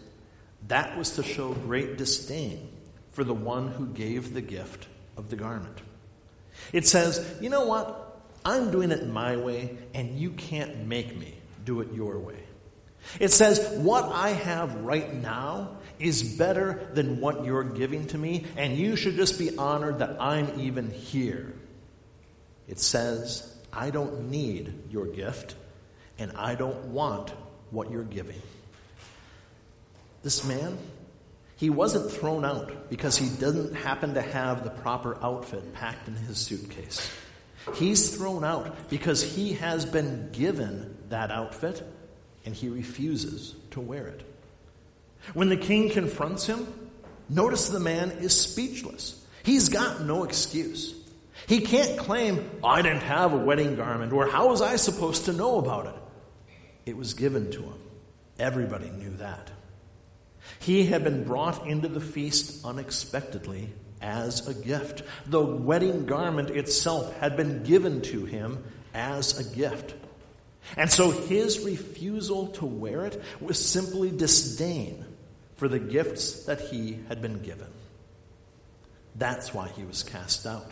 that 0.68 0.98
was 0.98 1.12
to 1.12 1.24
show 1.24 1.54
great 1.54 1.98
disdain 1.98 2.70
for 3.12 3.24
the 3.24 3.34
one 3.34 3.68
who 3.70 3.88
gave 3.88 4.34
the 4.34 4.42
gift 4.42 4.88
of 5.16 5.30
the 5.30 5.36
garment. 5.36 5.80
It 6.74 6.88
says, 6.88 7.38
you 7.42 7.50
know 7.50 7.66
what? 7.66 8.04
I'm 8.46 8.72
doing 8.72 8.92
it 8.92 9.08
my 9.08 9.38
way, 9.38 9.78
and 9.94 10.18
you 10.18 10.32
can't 10.32 10.86
make 10.88 11.18
me 11.18 11.34
do 11.66 11.82
it 11.82 11.92
your 11.94 12.18
way. 12.20 12.44
It 13.20 13.32
says, 13.32 13.60
What 13.80 14.06
I 14.06 14.30
have 14.30 14.76
right 14.76 15.14
now 15.14 15.78
is 16.00 16.24
better 16.24 16.90
than 16.94 17.20
what 17.20 17.46
you're 17.46 17.64
giving 17.64 18.08
to 18.08 18.18
me, 18.18 18.46
and 18.56 18.78
you 18.78 18.96
should 18.96 19.16
just 19.16 19.40
be 19.40 19.58
honored 19.58 20.00
that 20.00 20.22
I'm 20.22 20.60
even 20.60 20.92
here. 20.92 21.54
It 22.68 22.80
says, 22.80 23.56
I 23.72 23.90
don't 23.90 24.30
need 24.30 24.74
your 24.90 25.08
gift, 25.08 25.56
and 26.20 26.32
I 26.34 26.56
don't 26.56 26.86
want 26.86 27.32
what 27.72 27.92
you're 27.92 28.04
giving. 28.04 28.42
This 30.24 30.44
man, 30.46 30.78
he 31.56 31.70
wasn't 31.70 32.12
thrown 32.12 32.46
out 32.46 32.90
because 32.90 33.18
he 33.18 33.30
doesn't 33.40 33.74
happen 33.74 34.14
to 34.16 34.22
have 34.22 34.64
the 34.64 34.70
proper 34.70 35.18
outfit 35.24 35.74
packed 35.74 36.08
in 36.08 36.16
his 36.16 36.38
suitcase. 36.38 37.10
He's 37.76 38.16
thrown 38.16 38.44
out 38.44 38.90
because 38.90 39.22
he 39.24 39.54
has 39.54 39.86
been 39.86 40.30
given 40.32 40.98
that 41.10 41.32
outfit 41.32 41.84
and 42.48 42.56
he 42.56 42.70
refuses 42.70 43.56
to 43.72 43.82
wear 43.82 44.08
it. 44.08 44.24
When 45.34 45.50
the 45.50 45.58
king 45.58 45.90
confronts 45.90 46.48
him, 46.48 46.66
notice 47.28 47.68
the 47.68 47.78
man 47.82 48.10
is 48.10 48.40
speechless. 48.40 49.22
He's 49.44 49.68
got 49.68 50.04
no 50.04 50.24
excuse. 50.24 50.96
He 51.46 51.60
can't 51.60 52.00
claim, 52.00 52.50
I 52.64 52.82
didn't 52.82 53.02
have 53.02 53.34
a 53.34 53.38
wedding 53.38 53.76
garment, 53.76 54.14
or 54.14 54.30
how 54.30 54.48
was 54.48 54.62
I 54.62 54.78
supposed 54.78 55.26
to 55.26 55.34
know 55.34 55.58
about 55.58 55.88
it? 55.88 55.96
It 56.86 56.96
was 56.96 57.16
given 57.16 57.52
to 57.52 57.64
him. 57.64 57.80
Everybody 58.40 58.92
knew 58.92 59.18
that. 59.18 59.52
He 60.60 60.86
had 60.86 61.04
been 61.04 61.26
brought 61.26 61.68
into 61.68 61.90
the 61.90 62.00
feast 62.00 62.66
unexpectedly 62.66 63.74
as 64.02 64.48
a 64.48 64.54
gift. 64.54 65.04
The 65.26 65.44
wedding 65.44 66.06
garment 66.06 66.52
itself 66.52 67.14
had 67.18 67.36
been 67.36 67.64
given 67.64 68.04
to 68.04 68.24
him 68.24 68.64
as 68.94 69.38
a 69.38 69.56
gift. 69.56 69.96
And 70.76 70.92
so 70.92 71.12
his 71.12 71.60
refusal 71.62 72.48
to 72.48 72.66
wear 72.66 73.06
it 73.06 73.22
was 73.40 73.64
simply 73.64 74.12
disdain 74.12 75.06
for 75.56 75.68
the 75.68 75.80
gifts 75.80 76.46
that 76.46 76.62
he 76.62 77.00
had 77.08 77.22
been 77.22 77.42
given. 77.42 77.68
That's 79.16 79.54
why 79.54 79.70
he 79.70 79.84
was 79.84 80.04
cast 80.04 80.46
out. 80.46 80.72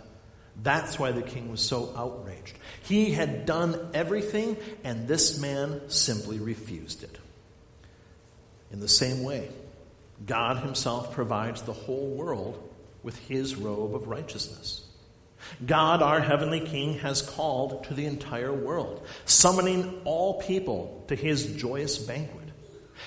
That's 0.61 0.97
why 0.99 1.11
the 1.11 1.21
king 1.21 1.49
was 1.49 1.61
so 1.61 1.93
outraged. 1.97 2.57
He 2.83 3.11
had 3.11 3.45
done 3.45 3.89
everything, 3.93 4.57
and 4.83 5.07
this 5.07 5.39
man 5.39 5.89
simply 5.89 6.39
refused 6.39 7.03
it. 7.03 7.17
In 8.71 8.79
the 8.79 8.87
same 8.87 9.23
way, 9.23 9.49
God 10.25 10.57
himself 10.57 11.11
provides 11.13 11.61
the 11.63 11.73
whole 11.73 12.09
world 12.11 12.61
with 13.03 13.17
his 13.27 13.55
robe 13.55 13.95
of 13.95 14.07
righteousness. 14.07 14.81
God, 15.65 16.01
our 16.01 16.19
heavenly 16.19 16.59
King, 16.59 16.99
has 16.99 17.21
called 17.21 17.85
to 17.85 17.93
the 17.93 18.05
entire 18.05 18.53
world, 18.53 19.05
summoning 19.25 20.01
all 20.03 20.41
people 20.41 21.03
to 21.07 21.15
his 21.15 21.55
joyous 21.55 21.97
banquet. 21.97 22.49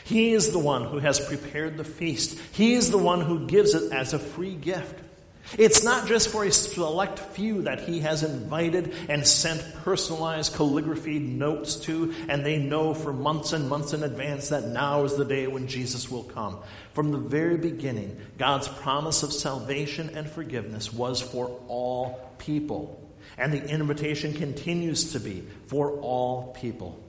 He 0.05 0.33
is 0.33 0.53
the 0.53 0.59
one 0.59 0.85
who 0.85 0.99
has 0.99 1.21
prepared 1.21 1.77
the 1.77 1.85
feast. 1.85 2.39
He 2.53 2.75
is 2.75 2.91
the 2.91 2.99
one 2.99 3.21
who 3.21 3.47
gives 3.47 3.75
it 3.75 3.93
as 3.93 4.13
a 4.13 4.19
free 4.19 4.55
gift. 4.55 5.08
It's 5.57 5.83
not 5.83 6.07
just 6.07 6.29
for 6.29 6.45
a 6.45 6.53
select 6.53 7.19
few 7.19 7.63
that 7.63 7.81
he 7.81 8.01
has 8.01 8.23
invited 8.23 8.95
and 9.09 9.27
sent 9.27 9.65
personalized 9.77 10.55
calligraphy 10.55 11.19
notes 11.19 11.77
to, 11.77 12.15
and 12.29 12.45
they 12.45 12.59
know 12.59 12.93
for 12.93 13.13
months 13.13 13.55
and 13.55 13.69
months 13.69 13.95
in 13.95 14.03
advance 14.03 14.51
that 14.51 14.67
now 14.67 15.05
is 15.05 15.17
the 15.17 15.25
day 15.25 15.47
when 15.47 15.67
Jesus 15.67 16.11
will 16.11 16.25
come. 16.25 16.59
From 16.93 17.13
the 17.13 17.19
very 17.19 17.57
beginning, 17.57 18.21
God's 18.37 18.69
promise 18.69 19.23
of 19.23 19.33
salvation 19.33 20.11
and 20.15 20.29
forgiveness 20.29 20.93
was 20.93 21.23
for 21.23 21.59
all 21.69 22.35
people. 22.39 23.11
And 23.39 23.53
the 23.53 23.67
invitation 23.67 24.35
continues 24.35 25.13
to 25.13 25.21
be 25.21 25.45
for 25.67 25.93
all 26.01 26.53
people. 26.61 27.03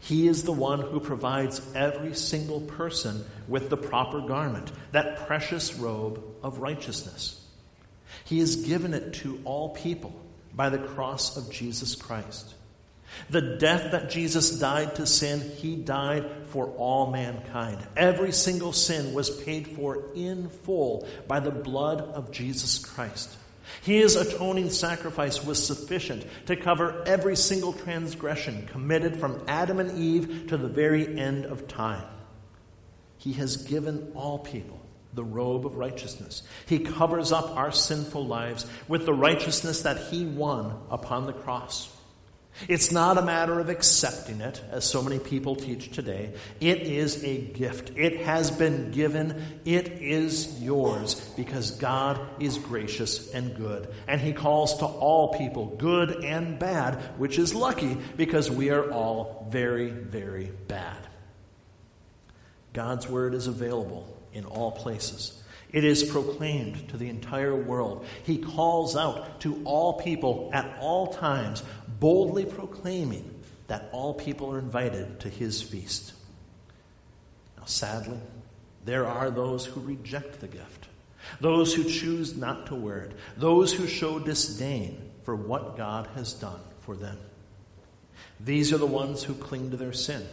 He 0.00 0.28
is 0.28 0.44
the 0.44 0.52
one 0.52 0.80
who 0.80 1.00
provides 1.00 1.60
every 1.74 2.14
single 2.14 2.60
person 2.60 3.24
with 3.48 3.70
the 3.70 3.76
proper 3.76 4.20
garment, 4.20 4.70
that 4.92 5.26
precious 5.26 5.74
robe 5.74 6.22
of 6.42 6.58
righteousness. 6.58 7.39
He 8.24 8.38
has 8.40 8.56
given 8.56 8.94
it 8.94 9.14
to 9.14 9.40
all 9.44 9.70
people 9.70 10.14
by 10.54 10.68
the 10.68 10.78
cross 10.78 11.36
of 11.36 11.50
Jesus 11.50 11.94
Christ. 11.94 12.54
The 13.28 13.56
death 13.56 13.92
that 13.92 14.10
Jesus 14.10 14.58
died 14.58 14.96
to 14.96 15.06
sin, 15.06 15.40
he 15.40 15.76
died 15.76 16.30
for 16.46 16.66
all 16.68 17.10
mankind. 17.10 17.78
Every 17.96 18.32
single 18.32 18.72
sin 18.72 19.14
was 19.14 19.30
paid 19.30 19.68
for 19.68 20.04
in 20.14 20.48
full 20.48 21.08
by 21.26 21.40
the 21.40 21.50
blood 21.50 22.00
of 22.00 22.30
Jesus 22.30 22.78
Christ. 22.78 23.36
His 23.82 24.16
atoning 24.16 24.70
sacrifice 24.70 25.44
was 25.44 25.64
sufficient 25.64 26.24
to 26.46 26.56
cover 26.56 27.04
every 27.06 27.36
single 27.36 27.72
transgression 27.72 28.66
committed 28.66 29.16
from 29.16 29.42
Adam 29.46 29.78
and 29.78 29.98
Eve 29.98 30.46
to 30.48 30.56
the 30.56 30.68
very 30.68 31.18
end 31.18 31.46
of 31.46 31.68
time. 31.68 32.06
He 33.18 33.34
has 33.34 33.58
given 33.58 34.12
all 34.14 34.38
people 34.38 34.79
the 35.14 35.24
robe 35.24 35.66
of 35.66 35.76
righteousness. 35.76 36.42
He 36.66 36.78
covers 36.78 37.32
up 37.32 37.56
our 37.56 37.72
sinful 37.72 38.26
lives 38.26 38.66
with 38.88 39.06
the 39.06 39.14
righteousness 39.14 39.82
that 39.82 39.98
He 40.10 40.24
won 40.24 40.78
upon 40.90 41.26
the 41.26 41.32
cross. 41.32 41.88
It's 42.68 42.92
not 42.92 43.16
a 43.16 43.22
matter 43.22 43.58
of 43.58 43.70
accepting 43.70 44.40
it, 44.40 44.60
as 44.70 44.84
so 44.84 45.02
many 45.02 45.18
people 45.18 45.56
teach 45.56 45.90
today. 45.90 46.34
It 46.60 46.82
is 46.82 47.24
a 47.24 47.38
gift. 47.38 47.92
It 47.96 48.20
has 48.20 48.50
been 48.50 48.90
given. 48.90 49.60
It 49.64 49.88
is 50.02 50.60
yours 50.60 51.14
because 51.36 51.70
God 51.72 52.20
is 52.38 52.58
gracious 52.58 53.32
and 53.32 53.56
good. 53.56 53.88
And 54.06 54.20
He 54.20 54.32
calls 54.32 54.78
to 54.78 54.84
all 54.84 55.32
people, 55.34 55.66
good 55.76 56.24
and 56.24 56.58
bad, 56.58 56.96
which 57.18 57.38
is 57.38 57.54
lucky 57.54 57.96
because 58.16 58.50
we 58.50 58.70
are 58.70 58.90
all 58.90 59.46
very, 59.50 59.88
very 59.88 60.52
bad. 60.68 60.98
God's 62.72 63.08
Word 63.08 63.34
is 63.34 63.46
available 63.46 64.19
in 64.32 64.44
all 64.44 64.72
places. 64.72 65.40
It 65.72 65.84
is 65.84 66.02
proclaimed 66.02 66.88
to 66.88 66.96
the 66.96 67.08
entire 67.08 67.54
world. 67.54 68.04
He 68.24 68.38
calls 68.38 68.96
out 68.96 69.40
to 69.42 69.60
all 69.64 69.94
people 69.94 70.50
at 70.52 70.76
all 70.80 71.14
times, 71.14 71.62
boldly 72.00 72.44
proclaiming 72.44 73.42
that 73.68 73.88
all 73.92 74.14
people 74.14 74.52
are 74.52 74.58
invited 74.58 75.20
to 75.20 75.28
his 75.28 75.62
feast. 75.62 76.12
Now, 77.56 77.66
sadly, 77.66 78.18
there 78.84 79.06
are 79.06 79.30
those 79.30 79.64
who 79.64 79.80
reject 79.80 80.40
the 80.40 80.48
gift, 80.48 80.88
those 81.40 81.72
who 81.72 81.84
choose 81.84 82.36
not 82.36 82.66
to 82.66 82.74
wear 82.74 83.02
it, 83.02 83.12
those 83.36 83.72
who 83.72 83.86
show 83.86 84.18
disdain 84.18 85.10
for 85.22 85.36
what 85.36 85.76
God 85.76 86.08
has 86.16 86.32
done 86.32 86.60
for 86.80 86.96
them. 86.96 87.18
These 88.40 88.72
are 88.72 88.78
the 88.78 88.86
ones 88.86 89.22
who 89.22 89.34
cling 89.34 89.70
to 89.70 89.76
their 89.76 89.92
sin, 89.92 90.26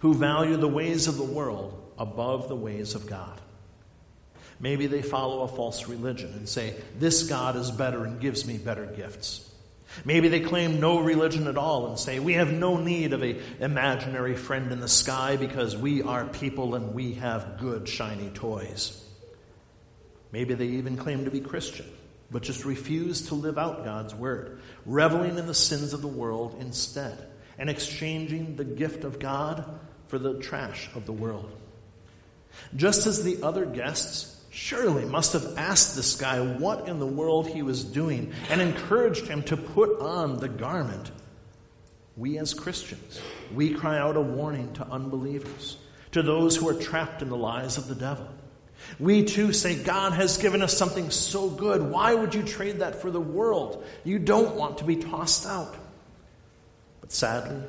who 0.00 0.14
value 0.14 0.56
the 0.56 0.66
ways 0.66 1.06
of 1.06 1.18
the 1.18 1.22
world 1.22 1.81
above 1.98 2.48
the 2.48 2.56
ways 2.56 2.94
of 2.94 3.06
God. 3.06 3.40
Maybe 4.60 4.86
they 4.86 5.02
follow 5.02 5.42
a 5.42 5.48
false 5.48 5.88
religion 5.88 6.32
and 6.34 6.48
say, 6.48 6.76
This 6.98 7.24
God 7.24 7.56
is 7.56 7.70
better 7.70 8.04
and 8.04 8.20
gives 8.20 8.46
me 8.46 8.58
better 8.58 8.86
gifts. 8.86 9.48
Maybe 10.04 10.28
they 10.28 10.40
claim 10.40 10.80
no 10.80 11.00
religion 11.00 11.46
at 11.48 11.58
all 11.58 11.88
and 11.88 11.98
say, 11.98 12.18
We 12.18 12.34
have 12.34 12.52
no 12.52 12.76
need 12.76 13.12
of 13.12 13.22
a 13.22 13.40
imaginary 13.60 14.36
friend 14.36 14.72
in 14.72 14.80
the 14.80 14.88
sky 14.88 15.36
because 15.36 15.76
we 15.76 16.02
are 16.02 16.24
people 16.26 16.74
and 16.74 16.94
we 16.94 17.14
have 17.14 17.58
good, 17.58 17.88
shiny 17.88 18.30
toys. 18.30 18.98
Maybe 20.30 20.54
they 20.54 20.66
even 20.66 20.96
claim 20.96 21.24
to 21.26 21.30
be 21.30 21.40
Christian, 21.40 21.86
but 22.30 22.42
just 22.42 22.64
refuse 22.64 23.28
to 23.28 23.34
live 23.34 23.58
out 23.58 23.84
God's 23.84 24.14
word, 24.14 24.60
reveling 24.86 25.38
in 25.38 25.46
the 25.46 25.54
sins 25.54 25.92
of 25.92 26.00
the 26.00 26.08
world 26.08 26.56
instead, 26.58 27.26
and 27.58 27.68
exchanging 27.68 28.56
the 28.56 28.64
gift 28.64 29.04
of 29.04 29.18
God 29.18 29.64
for 30.06 30.18
the 30.18 30.38
trash 30.38 30.88
of 30.94 31.04
the 31.04 31.12
world. 31.12 31.50
Just 32.76 33.06
as 33.06 33.22
the 33.22 33.42
other 33.42 33.64
guests 33.64 34.40
surely 34.50 35.04
must 35.04 35.32
have 35.32 35.56
asked 35.56 35.96
this 35.96 36.14
guy 36.16 36.40
what 36.40 36.88
in 36.88 36.98
the 36.98 37.06
world 37.06 37.48
he 37.48 37.62
was 37.62 37.84
doing 37.84 38.32
and 38.50 38.60
encouraged 38.60 39.26
him 39.26 39.42
to 39.44 39.56
put 39.56 39.98
on 40.00 40.38
the 40.38 40.48
garment. 40.48 41.10
We 42.16 42.38
as 42.38 42.52
Christians, 42.52 43.20
we 43.54 43.72
cry 43.72 43.98
out 43.98 44.16
a 44.16 44.20
warning 44.20 44.72
to 44.74 44.86
unbelievers, 44.86 45.78
to 46.12 46.22
those 46.22 46.56
who 46.56 46.68
are 46.68 46.74
trapped 46.74 47.22
in 47.22 47.30
the 47.30 47.36
lies 47.36 47.78
of 47.78 47.88
the 47.88 47.94
devil. 47.94 48.28
We 48.98 49.24
too 49.24 49.52
say, 49.52 49.82
God 49.82 50.12
has 50.12 50.36
given 50.36 50.60
us 50.60 50.76
something 50.76 51.10
so 51.10 51.48
good. 51.48 51.82
Why 51.82 52.14
would 52.14 52.34
you 52.34 52.42
trade 52.42 52.80
that 52.80 53.00
for 53.00 53.10
the 53.10 53.20
world? 53.20 53.84
You 54.04 54.18
don't 54.18 54.56
want 54.56 54.78
to 54.78 54.84
be 54.84 54.96
tossed 54.96 55.46
out. 55.46 55.74
But 57.00 57.12
sadly, 57.12 57.62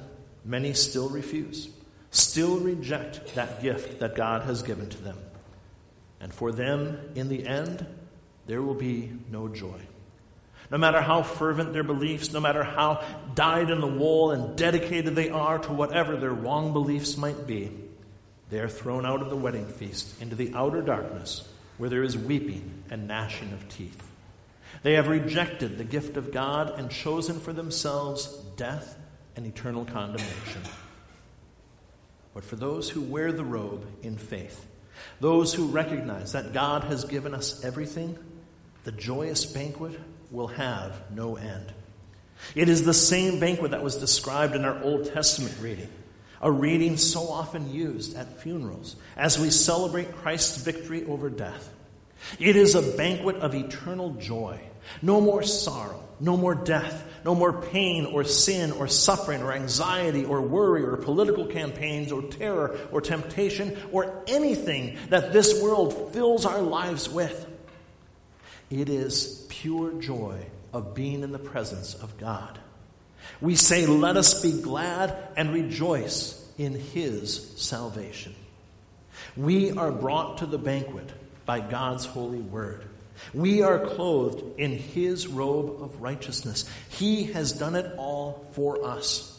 many 0.43 0.73
still 0.73 1.09
refuse, 1.09 1.69
still 2.13 2.59
reject 2.59 3.35
that 3.35 3.61
gift 3.61 3.99
that 3.99 4.15
God 4.15 4.43
has 4.43 4.63
given 4.63 4.89
to 4.89 5.03
them. 5.03 5.17
And 6.19 6.33
for 6.33 6.51
them, 6.51 6.97
in 7.15 7.27
the 7.27 7.45
end, 7.45 7.85
there 8.45 8.61
will 8.61 8.75
be 8.75 9.11
no 9.29 9.47
joy. 9.47 9.79
No 10.71 10.77
matter 10.77 11.01
how 11.01 11.23
fervent 11.23 11.73
their 11.73 11.83
beliefs, 11.83 12.31
no 12.31 12.39
matter 12.39 12.63
how 12.63 13.03
dyed 13.35 13.69
in 13.69 13.81
the 13.81 13.87
wool 13.87 14.31
and 14.31 14.55
dedicated 14.55 15.15
they 15.15 15.29
are 15.29 15.59
to 15.59 15.73
whatever 15.73 16.15
their 16.15 16.31
wrong 16.31 16.71
beliefs 16.71 17.17
might 17.17 17.45
be, 17.45 17.71
they 18.49 18.59
are 18.59 18.69
thrown 18.69 19.05
out 19.05 19.21
of 19.21 19.29
the 19.29 19.35
wedding 19.35 19.67
feast 19.67 20.21
into 20.21 20.35
the 20.35 20.53
outer 20.53 20.81
darkness 20.81 21.47
where 21.77 21.89
there 21.89 22.03
is 22.03 22.17
weeping 22.17 22.83
and 22.89 23.07
gnashing 23.07 23.51
of 23.51 23.67
teeth. 23.67 24.09
They 24.83 24.93
have 24.93 25.07
rejected 25.07 25.77
the 25.77 25.83
gift 25.83 26.17
of 26.17 26.31
God 26.31 26.77
and 26.77 26.89
chosen 26.89 27.39
for 27.39 27.53
themselves 27.53 28.27
death 28.55 28.97
and 29.35 29.45
eternal 29.45 29.85
condemnation. 29.85 30.61
But 32.33 32.43
for 32.43 32.55
those 32.55 32.89
who 32.89 33.01
wear 33.01 33.31
the 33.31 33.43
robe 33.43 33.85
in 34.01 34.17
faith, 34.17 34.65
those 35.19 35.53
who 35.53 35.67
recognize 35.67 36.31
that 36.33 36.53
God 36.53 36.85
has 36.85 37.05
given 37.05 37.33
us 37.33 37.63
everything, 37.63 38.17
the 38.83 38.91
joyous 38.91 39.45
banquet 39.45 39.99
will 40.31 40.47
have 40.47 41.11
no 41.11 41.35
end. 41.35 41.73
It 42.55 42.69
is 42.69 42.83
the 42.83 42.93
same 42.93 43.39
banquet 43.39 43.71
that 43.71 43.83
was 43.83 43.95
described 43.95 44.55
in 44.55 44.65
our 44.65 44.81
Old 44.83 45.13
Testament 45.13 45.55
reading, 45.61 45.89
a 46.41 46.51
reading 46.51 46.97
so 46.97 47.29
often 47.29 47.71
used 47.73 48.17
at 48.17 48.41
funerals 48.41 48.95
as 49.15 49.39
we 49.39 49.49
celebrate 49.49 50.15
Christ's 50.17 50.57
victory 50.57 51.05
over 51.05 51.29
death. 51.29 51.69
It 52.39 52.55
is 52.55 52.75
a 52.75 52.97
banquet 52.97 53.37
of 53.37 53.53
eternal 53.53 54.11
joy. 54.15 54.59
No 55.01 55.21
more 55.21 55.43
sorrow, 55.43 56.03
no 56.19 56.37
more 56.37 56.55
death, 56.55 57.05
no 57.25 57.35
more 57.35 57.53
pain 57.53 58.05
or 58.05 58.23
sin 58.23 58.71
or 58.71 58.87
suffering 58.87 59.41
or 59.41 59.53
anxiety 59.53 60.25
or 60.25 60.41
worry 60.41 60.83
or 60.83 60.97
political 60.97 61.45
campaigns 61.45 62.11
or 62.11 62.21
terror 62.23 62.77
or 62.91 63.01
temptation 63.01 63.77
or 63.91 64.23
anything 64.27 64.97
that 65.09 65.33
this 65.33 65.61
world 65.61 66.13
fills 66.13 66.45
our 66.45 66.61
lives 66.61 67.09
with. 67.09 67.47
It 68.69 68.89
is 68.89 69.45
pure 69.49 69.93
joy 70.01 70.45
of 70.73 70.95
being 70.95 71.23
in 71.23 71.31
the 71.31 71.39
presence 71.39 71.93
of 71.93 72.17
God. 72.17 72.59
We 73.39 73.55
say, 73.55 73.85
Let 73.85 74.17
us 74.17 74.41
be 74.41 74.61
glad 74.61 75.15
and 75.37 75.53
rejoice 75.53 76.39
in 76.57 76.73
His 76.73 77.51
salvation. 77.57 78.35
We 79.37 79.71
are 79.71 79.91
brought 79.91 80.39
to 80.39 80.45
the 80.45 80.57
banquet 80.57 81.09
by 81.45 81.59
God's 81.59 82.05
holy 82.05 82.39
word. 82.39 82.85
We 83.33 83.61
are 83.61 83.79
clothed 83.79 84.59
in 84.59 84.71
His 84.71 85.27
robe 85.27 85.81
of 85.81 86.01
righteousness. 86.01 86.69
He 86.89 87.25
has 87.33 87.53
done 87.53 87.75
it 87.75 87.93
all 87.97 88.45
for 88.53 88.85
us. 88.85 89.29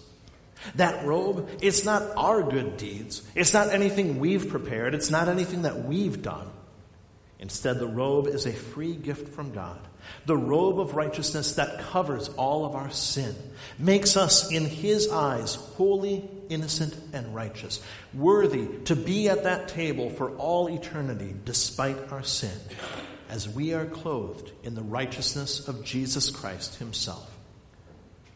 That 0.77 1.05
robe, 1.05 1.49
it's 1.61 1.85
not 1.85 2.03
our 2.16 2.42
good 2.42 2.77
deeds. 2.77 3.23
It's 3.35 3.53
not 3.53 3.70
anything 3.70 4.18
we've 4.18 4.49
prepared. 4.49 4.94
It's 4.94 5.11
not 5.11 5.29
anything 5.29 5.62
that 5.62 5.85
we've 5.85 6.23
done. 6.23 6.49
Instead, 7.38 7.79
the 7.79 7.87
robe 7.87 8.27
is 8.27 8.47
a 8.47 8.53
free 8.53 8.94
gift 8.94 9.35
from 9.35 9.53
God. 9.53 9.79
The 10.27 10.37
robe 10.37 10.81
of 10.81 10.94
righteousness 10.94 11.57
that 11.57 11.81
covers 11.81 12.29
all 12.31 12.64
of 12.64 12.75
our 12.75 12.90
sin, 12.90 13.35
makes 13.79 14.16
us 14.16 14.51
in 14.51 14.64
His 14.64 15.11
eyes 15.11 15.55
holy, 15.55 16.29
innocent, 16.49 16.97
and 17.12 17.35
righteous, 17.35 17.83
worthy 18.14 18.66
to 18.85 18.97
be 18.97 19.29
at 19.29 19.44
that 19.44 19.68
table 19.68 20.11
for 20.11 20.31
all 20.37 20.68
eternity 20.68 21.35
despite 21.44 22.12
our 22.12 22.23
sin 22.23 22.53
as 23.28 23.48
we 23.48 23.72
are 23.74 23.87
clothed 23.87 24.52
in 24.62 24.74
the 24.74 24.82
righteousness 24.82 25.66
of 25.68 25.84
Jesus 25.84 26.30
Christ 26.30 26.76
Himself, 26.76 27.30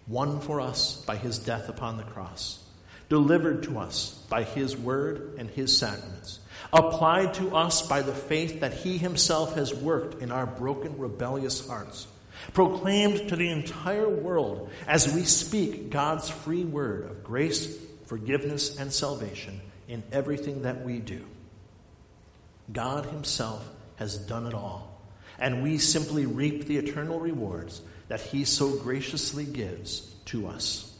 won 0.06 0.40
for 0.40 0.60
us 0.60 1.02
by 1.04 1.16
His 1.16 1.38
death 1.38 1.68
upon 1.68 1.96
the 1.96 2.02
cross, 2.02 2.62
delivered 3.08 3.64
to 3.64 3.78
us 3.78 4.12
by 4.28 4.44
His 4.44 4.76
word 4.76 5.34
and 5.38 5.50
His 5.50 5.76
sacraments, 5.76 6.40
applied 6.72 7.34
to 7.34 7.54
us 7.54 7.86
by 7.86 8.02
the 8.02 8.14
faith 8.14 8.60
that 8.60 8.74
He 8.74 8.98
Himself 8.98 9.54
has 9.54 9.74
worked 9.74 10.22
in 10.22 10.32
our 10.32 10.46
broken, 10.46 10.98
rebellious 10.98 11.66
hearts, 11.66 12.06
proclaimed 12.52 13.28
to 13.28 13.36
the 13.36 13.50
entire 13.50 14.08
world 14.08 14.70
as 14.86 15.12
we 15.14 15.24
speak 15.24 15.90
God's 15.90 16.28
free 16.28 16.64
word 16.64 17.10
of 17.10 17.24
grace, 17.24 17.76
forgiveness, 18.06 18.78
and 18.78 18.92
salvation 18.92 19.60
in 19.88 20.02
everything 20.12 20.62
that 20.62 20.84
we 20.84 20.98
do. 20.98 21.24
God 22.72 23.06
Himself 23.06 23.66
has 23.98 24.16
done 24.16 24.46
it 24.46 24.54
all. 24.54 25.00
And 25.38 25.62
we 25.62 25.78
simply 25.78 26.26
reap 26.26 26.66
the 26.66 26.78
eternal 26.78 27.20
rewards 27.20 27.80
that 28.08 28.20
He 28.20 28.44
so 28.44 28.76
graciously 28.76 29.44
gives 29.44 30.00
to 30.26 30.48
us. 30.48 30.96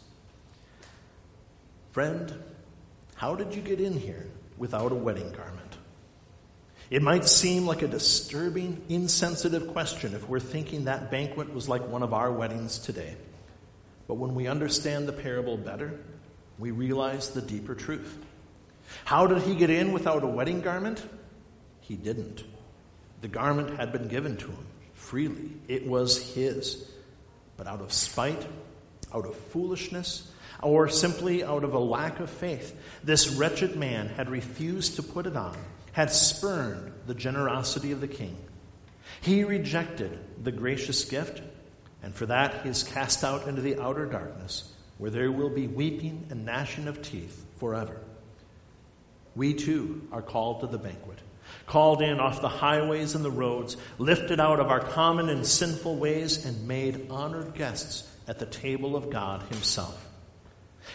Friend, 1.91 2.33
how 3.15 3.35
did 3.35 3.55
you 3.55 3.63
get 3.63 3.81
in 3.81 3.99
here 3.99 4.27
without 4.57 4.93
a 4.93 4.95
wedding 4.95 5.33
garment? 5.33 5.77
It 6.91 7.03
might 7.03 7.27
seem 7.27 7.67
like 7.67 7.83
a 7.83 7.89
disturbing, 7.89 8.83
insensitive 8.89 9.69
question 9.69 10.15
if 10.15 10.29
we're 10.29 10.41
thinking 10.41 10.85
that 10.85 11.11
banquet 11.11 11.53
was 11.53 11.69
like 11.69 11.87
one 11.89 12.03
of 12.03 12.15
our 12.15 12.33
weddings 12.33 12.79
today. 12.79 13.15
But 14.07 14.15
when 14.15 14.35
we 14.35 14.47
understand 14.47 15.07
the 15.07 15.13
parable 15.13 15.59
better, 15.59 16.01
we 16.59 16.71
realize 16.71 17.31
the 17.31 17.43
deeper 17.43 17.75
truth. 17.75 18.17
How 19.05 19.27
did 19.27 19.43
he 19.43 19.55
get 19.55 19.69
in 19.69 19.93
without 19.93 20.25
a 20.25 20.27
wedding 20.27 20.63
garment? 20.63 21.05
He 21.81 21.95
didn't. 21.95 22.43
The 23.21 23.29
garment 23.29 23.79
had 23.79 23.93
been 23.93 24.09
given 24.09 24.37
to 24.39 24.47
him 24.47 24.67
freely, 24.99 25.53
it 25.69 25.87
was 25.87 26.35
his. 26.35 26.87
But 27.57 27.67
out 27.67 27.81
of 27.81 27.93
spite, 27.93 28.47
out 29.15 29.27
of 29.27 29.35
foolishness, 29.35 30.31
or 30.63 30.89
simply 30.89 31.43
out 31.43 31.65
of 31.65 31.73
a 31.73 31.79
lack 31.79 32.21
of 32.21 32.29
faith, 32.29 32.77
this 33.03 33.29
wretched 33.29 33.77
man 33.77 34.09
had 34.09 34.29
refused 34.29 34.97
to 34.97 35.03
put 35.03 35.27
it 35.27 35.37
on, 35.37 35.57
had 35.93 36.11
spurned 36.11 36.93
the 37.07 37.15
generosity 37.15 37.93
of 37.93 38.01
the 38.01 38.09
king. 38.09 38.37
He 39.21 39.45
rejected 39.45 40.19
the 40.43 40.53
gracious 40.53 41.05
gift, 41.05 41.43
and 42.03 42.15
for 42.15 42.27
that 42.27 42.63
he 42.63 42.69
is 42.69 42.83
cast 42.83 43.25
out 43.25 43.49
into 43.49 43.63
the 43.63 43.81
outer 43.81 44.07
darkness, 44.07 44.73
where 44.99 45.11
there 45.11 45.33
will 45.33 45.51
be 45.51 45.67
weeping 45.67 46.27
and 46.31 46.45
gnashing 46.45 46.87
of 46.87 47.03
teeth 47.03 47.47
forever. 47.57 48.01
We 49.35 49.55
too 49.55 50.07
are 50.13 50.23
called 50.23 50.61
to 50.61 50.67
the 50.67 50.79
banquet, 50.79 51.19
called 51.67 52.03
in 52.03 52.21
off 52.21 52.41
the 52.41 52.49
highways 52.49 53.15
and 53.15 53.25
the 53.25 53.31
roads, 53.31 53.77
lifted 53.99 54.41
out 54.41 54.61
of 54.61 54.69
our 54.69 54.81
common 54.81 55.29
and 55.29 55.47
sinful 55.47 55.97
ways, 55.97 56.45
and 56.45 56.67
made 56.69 57.11
honored 57.11 57.55
guests 57.55 58.09
at 58.27 58.39
the 58.39 58.47
table 58.47 58.97
of 58.97 59.11
God 59.11 59.43
Himself. 59.45 60.07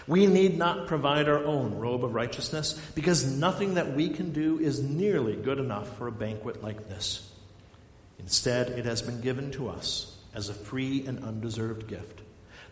We 0.08 0.26
need 0.26 0.58
not 0.58 0.88
provide 0.88 1.30
our 1.30 1.44
own 1.44 1.76
robe 1.76 2.04
of 2.04 2.16
righteousness 2.16 2.80
because 2.96 3.26
nothing 3.26 3.76
that 3.76 3.94
we 3.94 4.10
can 4.10 4.34
do 4.34 4.60
is 4.60 4.82
nearly 4.82 5.36
good 5.36 5.60
enough 5.60 5.98
for 5.98 6.08
a 6.08 6.12
banquet 6.12 6.64
like 6.64 6.90
this. 6.90 7.30
Instead, 8.20 8.70
it 8.70 8.86
has 8.86 9.02
been 9.02 9.22
given 9.22 9.52
to 9.52 9.70
us 9.70 10.18
as 10.34 10.50
a 10.50 10.54
free 10.54 11.06
and 11.06 11.24
undeserved 11.24 11.88
gift 11.88 12.24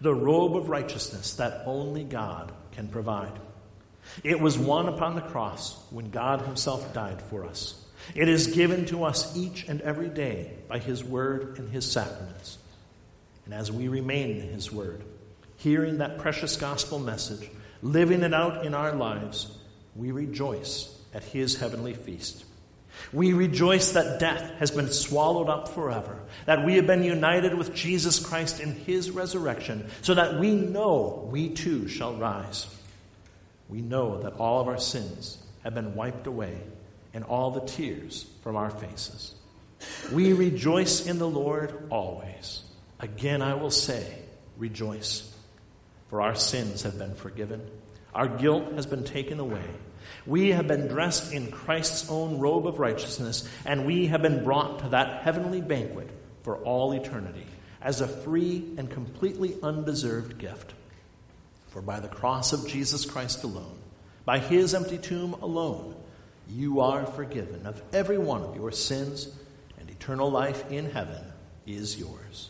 the 0.02 0.13
robe 0.13 0.58
of 0.58 0.67
righteousness 0.67 1.36
that 1.36 1.62
only 1.65 2.04
God 2.04 2.52
can 2.72 2.88
provide. 2.88 3.32
It 4.23 4.39
was 4.39 4.57
won 4.57 4.87
upon 4.87 5.15
the 5.15 5.21
cross 5.21 5.81
when 5.89 6.09
God 6.09 6.41
Himself 6.41 6.93
died 6.93 7.21
for 7.21 7.45
us. 7.45 7.83
It 8.15 8.27
is 8.27 8.47
given 8.47 8.85
to 8.87 9.03
us 9.03 9.35
each 9.37 9.67
and 9.67 9.81
every 9.81 10.09
day 10.09 10.53
by 10.67 10.79
His 10.79 11.03
Word 11.03 11.59
and 11.59 11.69
His 11.71 11.89
sacraments. 11.89 12.57
And 13.45 13.53
as 13.53 13.71
we 13.71 13.87
remain 13.87 14.37
in 14.37 14.49
His 14.49 14.71
Word, 14.71 15.03
hearing 15.57 15.99
that 15.99 16.19
precious 16.19 16.57
gospel 16.57 16.99
message, 16.99 17.49
living 17.81 18.23
it 18.23 18.33
out 18.33 18.65
in 18.65 18.73
our 18.73 18.93
lives, 18.93 19.57
we 19.95 20.11
rejoice 20.11 20.97
at 21.13 21.23
His 21.23 21.59
heavenly 21.59 21.93
feast. 21.93 22.45
We 23.13 23.33
rejoice 23.33 23.93
that 23.93 24.19
death 24.19 24.51
has 24.59 24.71
been 24.71 24.89
swallowed 24.89 25.49
up 25.49 25.69
forever, 25.69 26.19
that 26.45 26.65
we 26.65 26.75
have 26.75 26.87
been 26.87 27.03
united 27.03 27.53
with 27.53 27.73
Jesus 27.73 28.19
Christ 28.19 28.59
in 28.59 28.73
his 28.73 29.11
resurrection, 29.11 29.89
so 30.01 30.13
that 30.13 30.39
we 30.39 30.51
know 30.51 31.27
we 31.31 31.49
too 31.49 31.87
shall 31.87 32.15
rise. 32.15 32.67
We 33.71 33.81
know 33.81 34.21
that 34.21 34.34
all 34.34 34.62
of 34.62 34.67
our 34.67 34.77
sins 34.77 35.38
have 35.63 35.73
been 35.73 35.95
wiped 35.95 36.27
away 36.27 36.55
and 37.13 37.23
all 37.23 37.49
the 37.49 37.65
tears 37.65 38.27
from 38.43 38.55
our 38.55 38.69
faces. 38.69 39.34
We 40.12 40.34
rejoice 40.34 41.07
in 41.07 41.17
the 41.17 41.27
Lord 41.27 41.88
always. 41.89 42.62
Again, 42.99 43.41
I 43.41 43.55
will 43.55 43.71
say, 43.71 44.05
rejoice. 44.57 45.27
For 46.10 46.21
our 46.21 46.36
sins 46.36 46.84
have 46.84 46.99
been 46.99 47.15
forgiven, 47.15 47.65
our 48.13 48.27
guilt 48.27 48.73
has 48.73 48.86
been 48.86 49.05
taken 49.05 49.39
away 49.39 49.63
we 50.25 50.49
have 50.49 50.67
been 50.67 50.88
dressed 50.88 51.34
in 51.34 51.51
Christ's 51.51 52.10
own 52.10 52.39
robe 52.39 52.67
of 52.67 52.79
righteousness, 52.79 53.47
and 53.65 53.86
we 53.86 54.07
have 54.07 54.21
been 54.21 54.43
brought 54.43 54.79
to 54.79 54.89
that 54.89 55.23
heavenly 55.23 55.62
banquet 55.62 56.10
for 56.43 56.57
all 56.57 56.93
eternity 56.93 57.45
as 57.81 58.01
a 58.01 58.07
free 58.07 58.63
and 58.77 58.89
completely 58.89 59.57
undeserved 59.63 60.38
gift. 60.38 60.73
For 61.71 61.81
by 61.81 62.01
the 62.01 62.10
cross 62.10 62.51
of 62.51 62.67
Jesus 62.67 63.05
Christ 63.05 63.43
alone, 63.45 63.79
by 64.25 64.39
his 64.39 64.75
empty 64.75 64.97
tomb 64.97 65.34
alone, 65.36 65.95
you 66.49 66.81
are 66.81 67.05
forgiven 67.05 67.65
of 67.65 67.81
every 67.93 68.17
one 68.17 68.43
of 68.43 68.57
your 68.57 68.73
sins, 68.73 69.34
and 69.79 69.89
eternal 69.89 70.29
life 70.29 70.69
in 70.69 70.91
heaven 70.91 71.23
is 71.65 71.97
yours. 71.97 72.49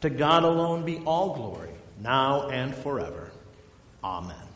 To 0.00 0.10
God 0.10 0.42
alone 0.42 0.84
be 0.84 0.98
all 0.98 1.34
glory, 1.34 1.70
now 2.02 2.48
and 2.48 2.74
forever. 2.74 3.30
Amen. 4.02 4.47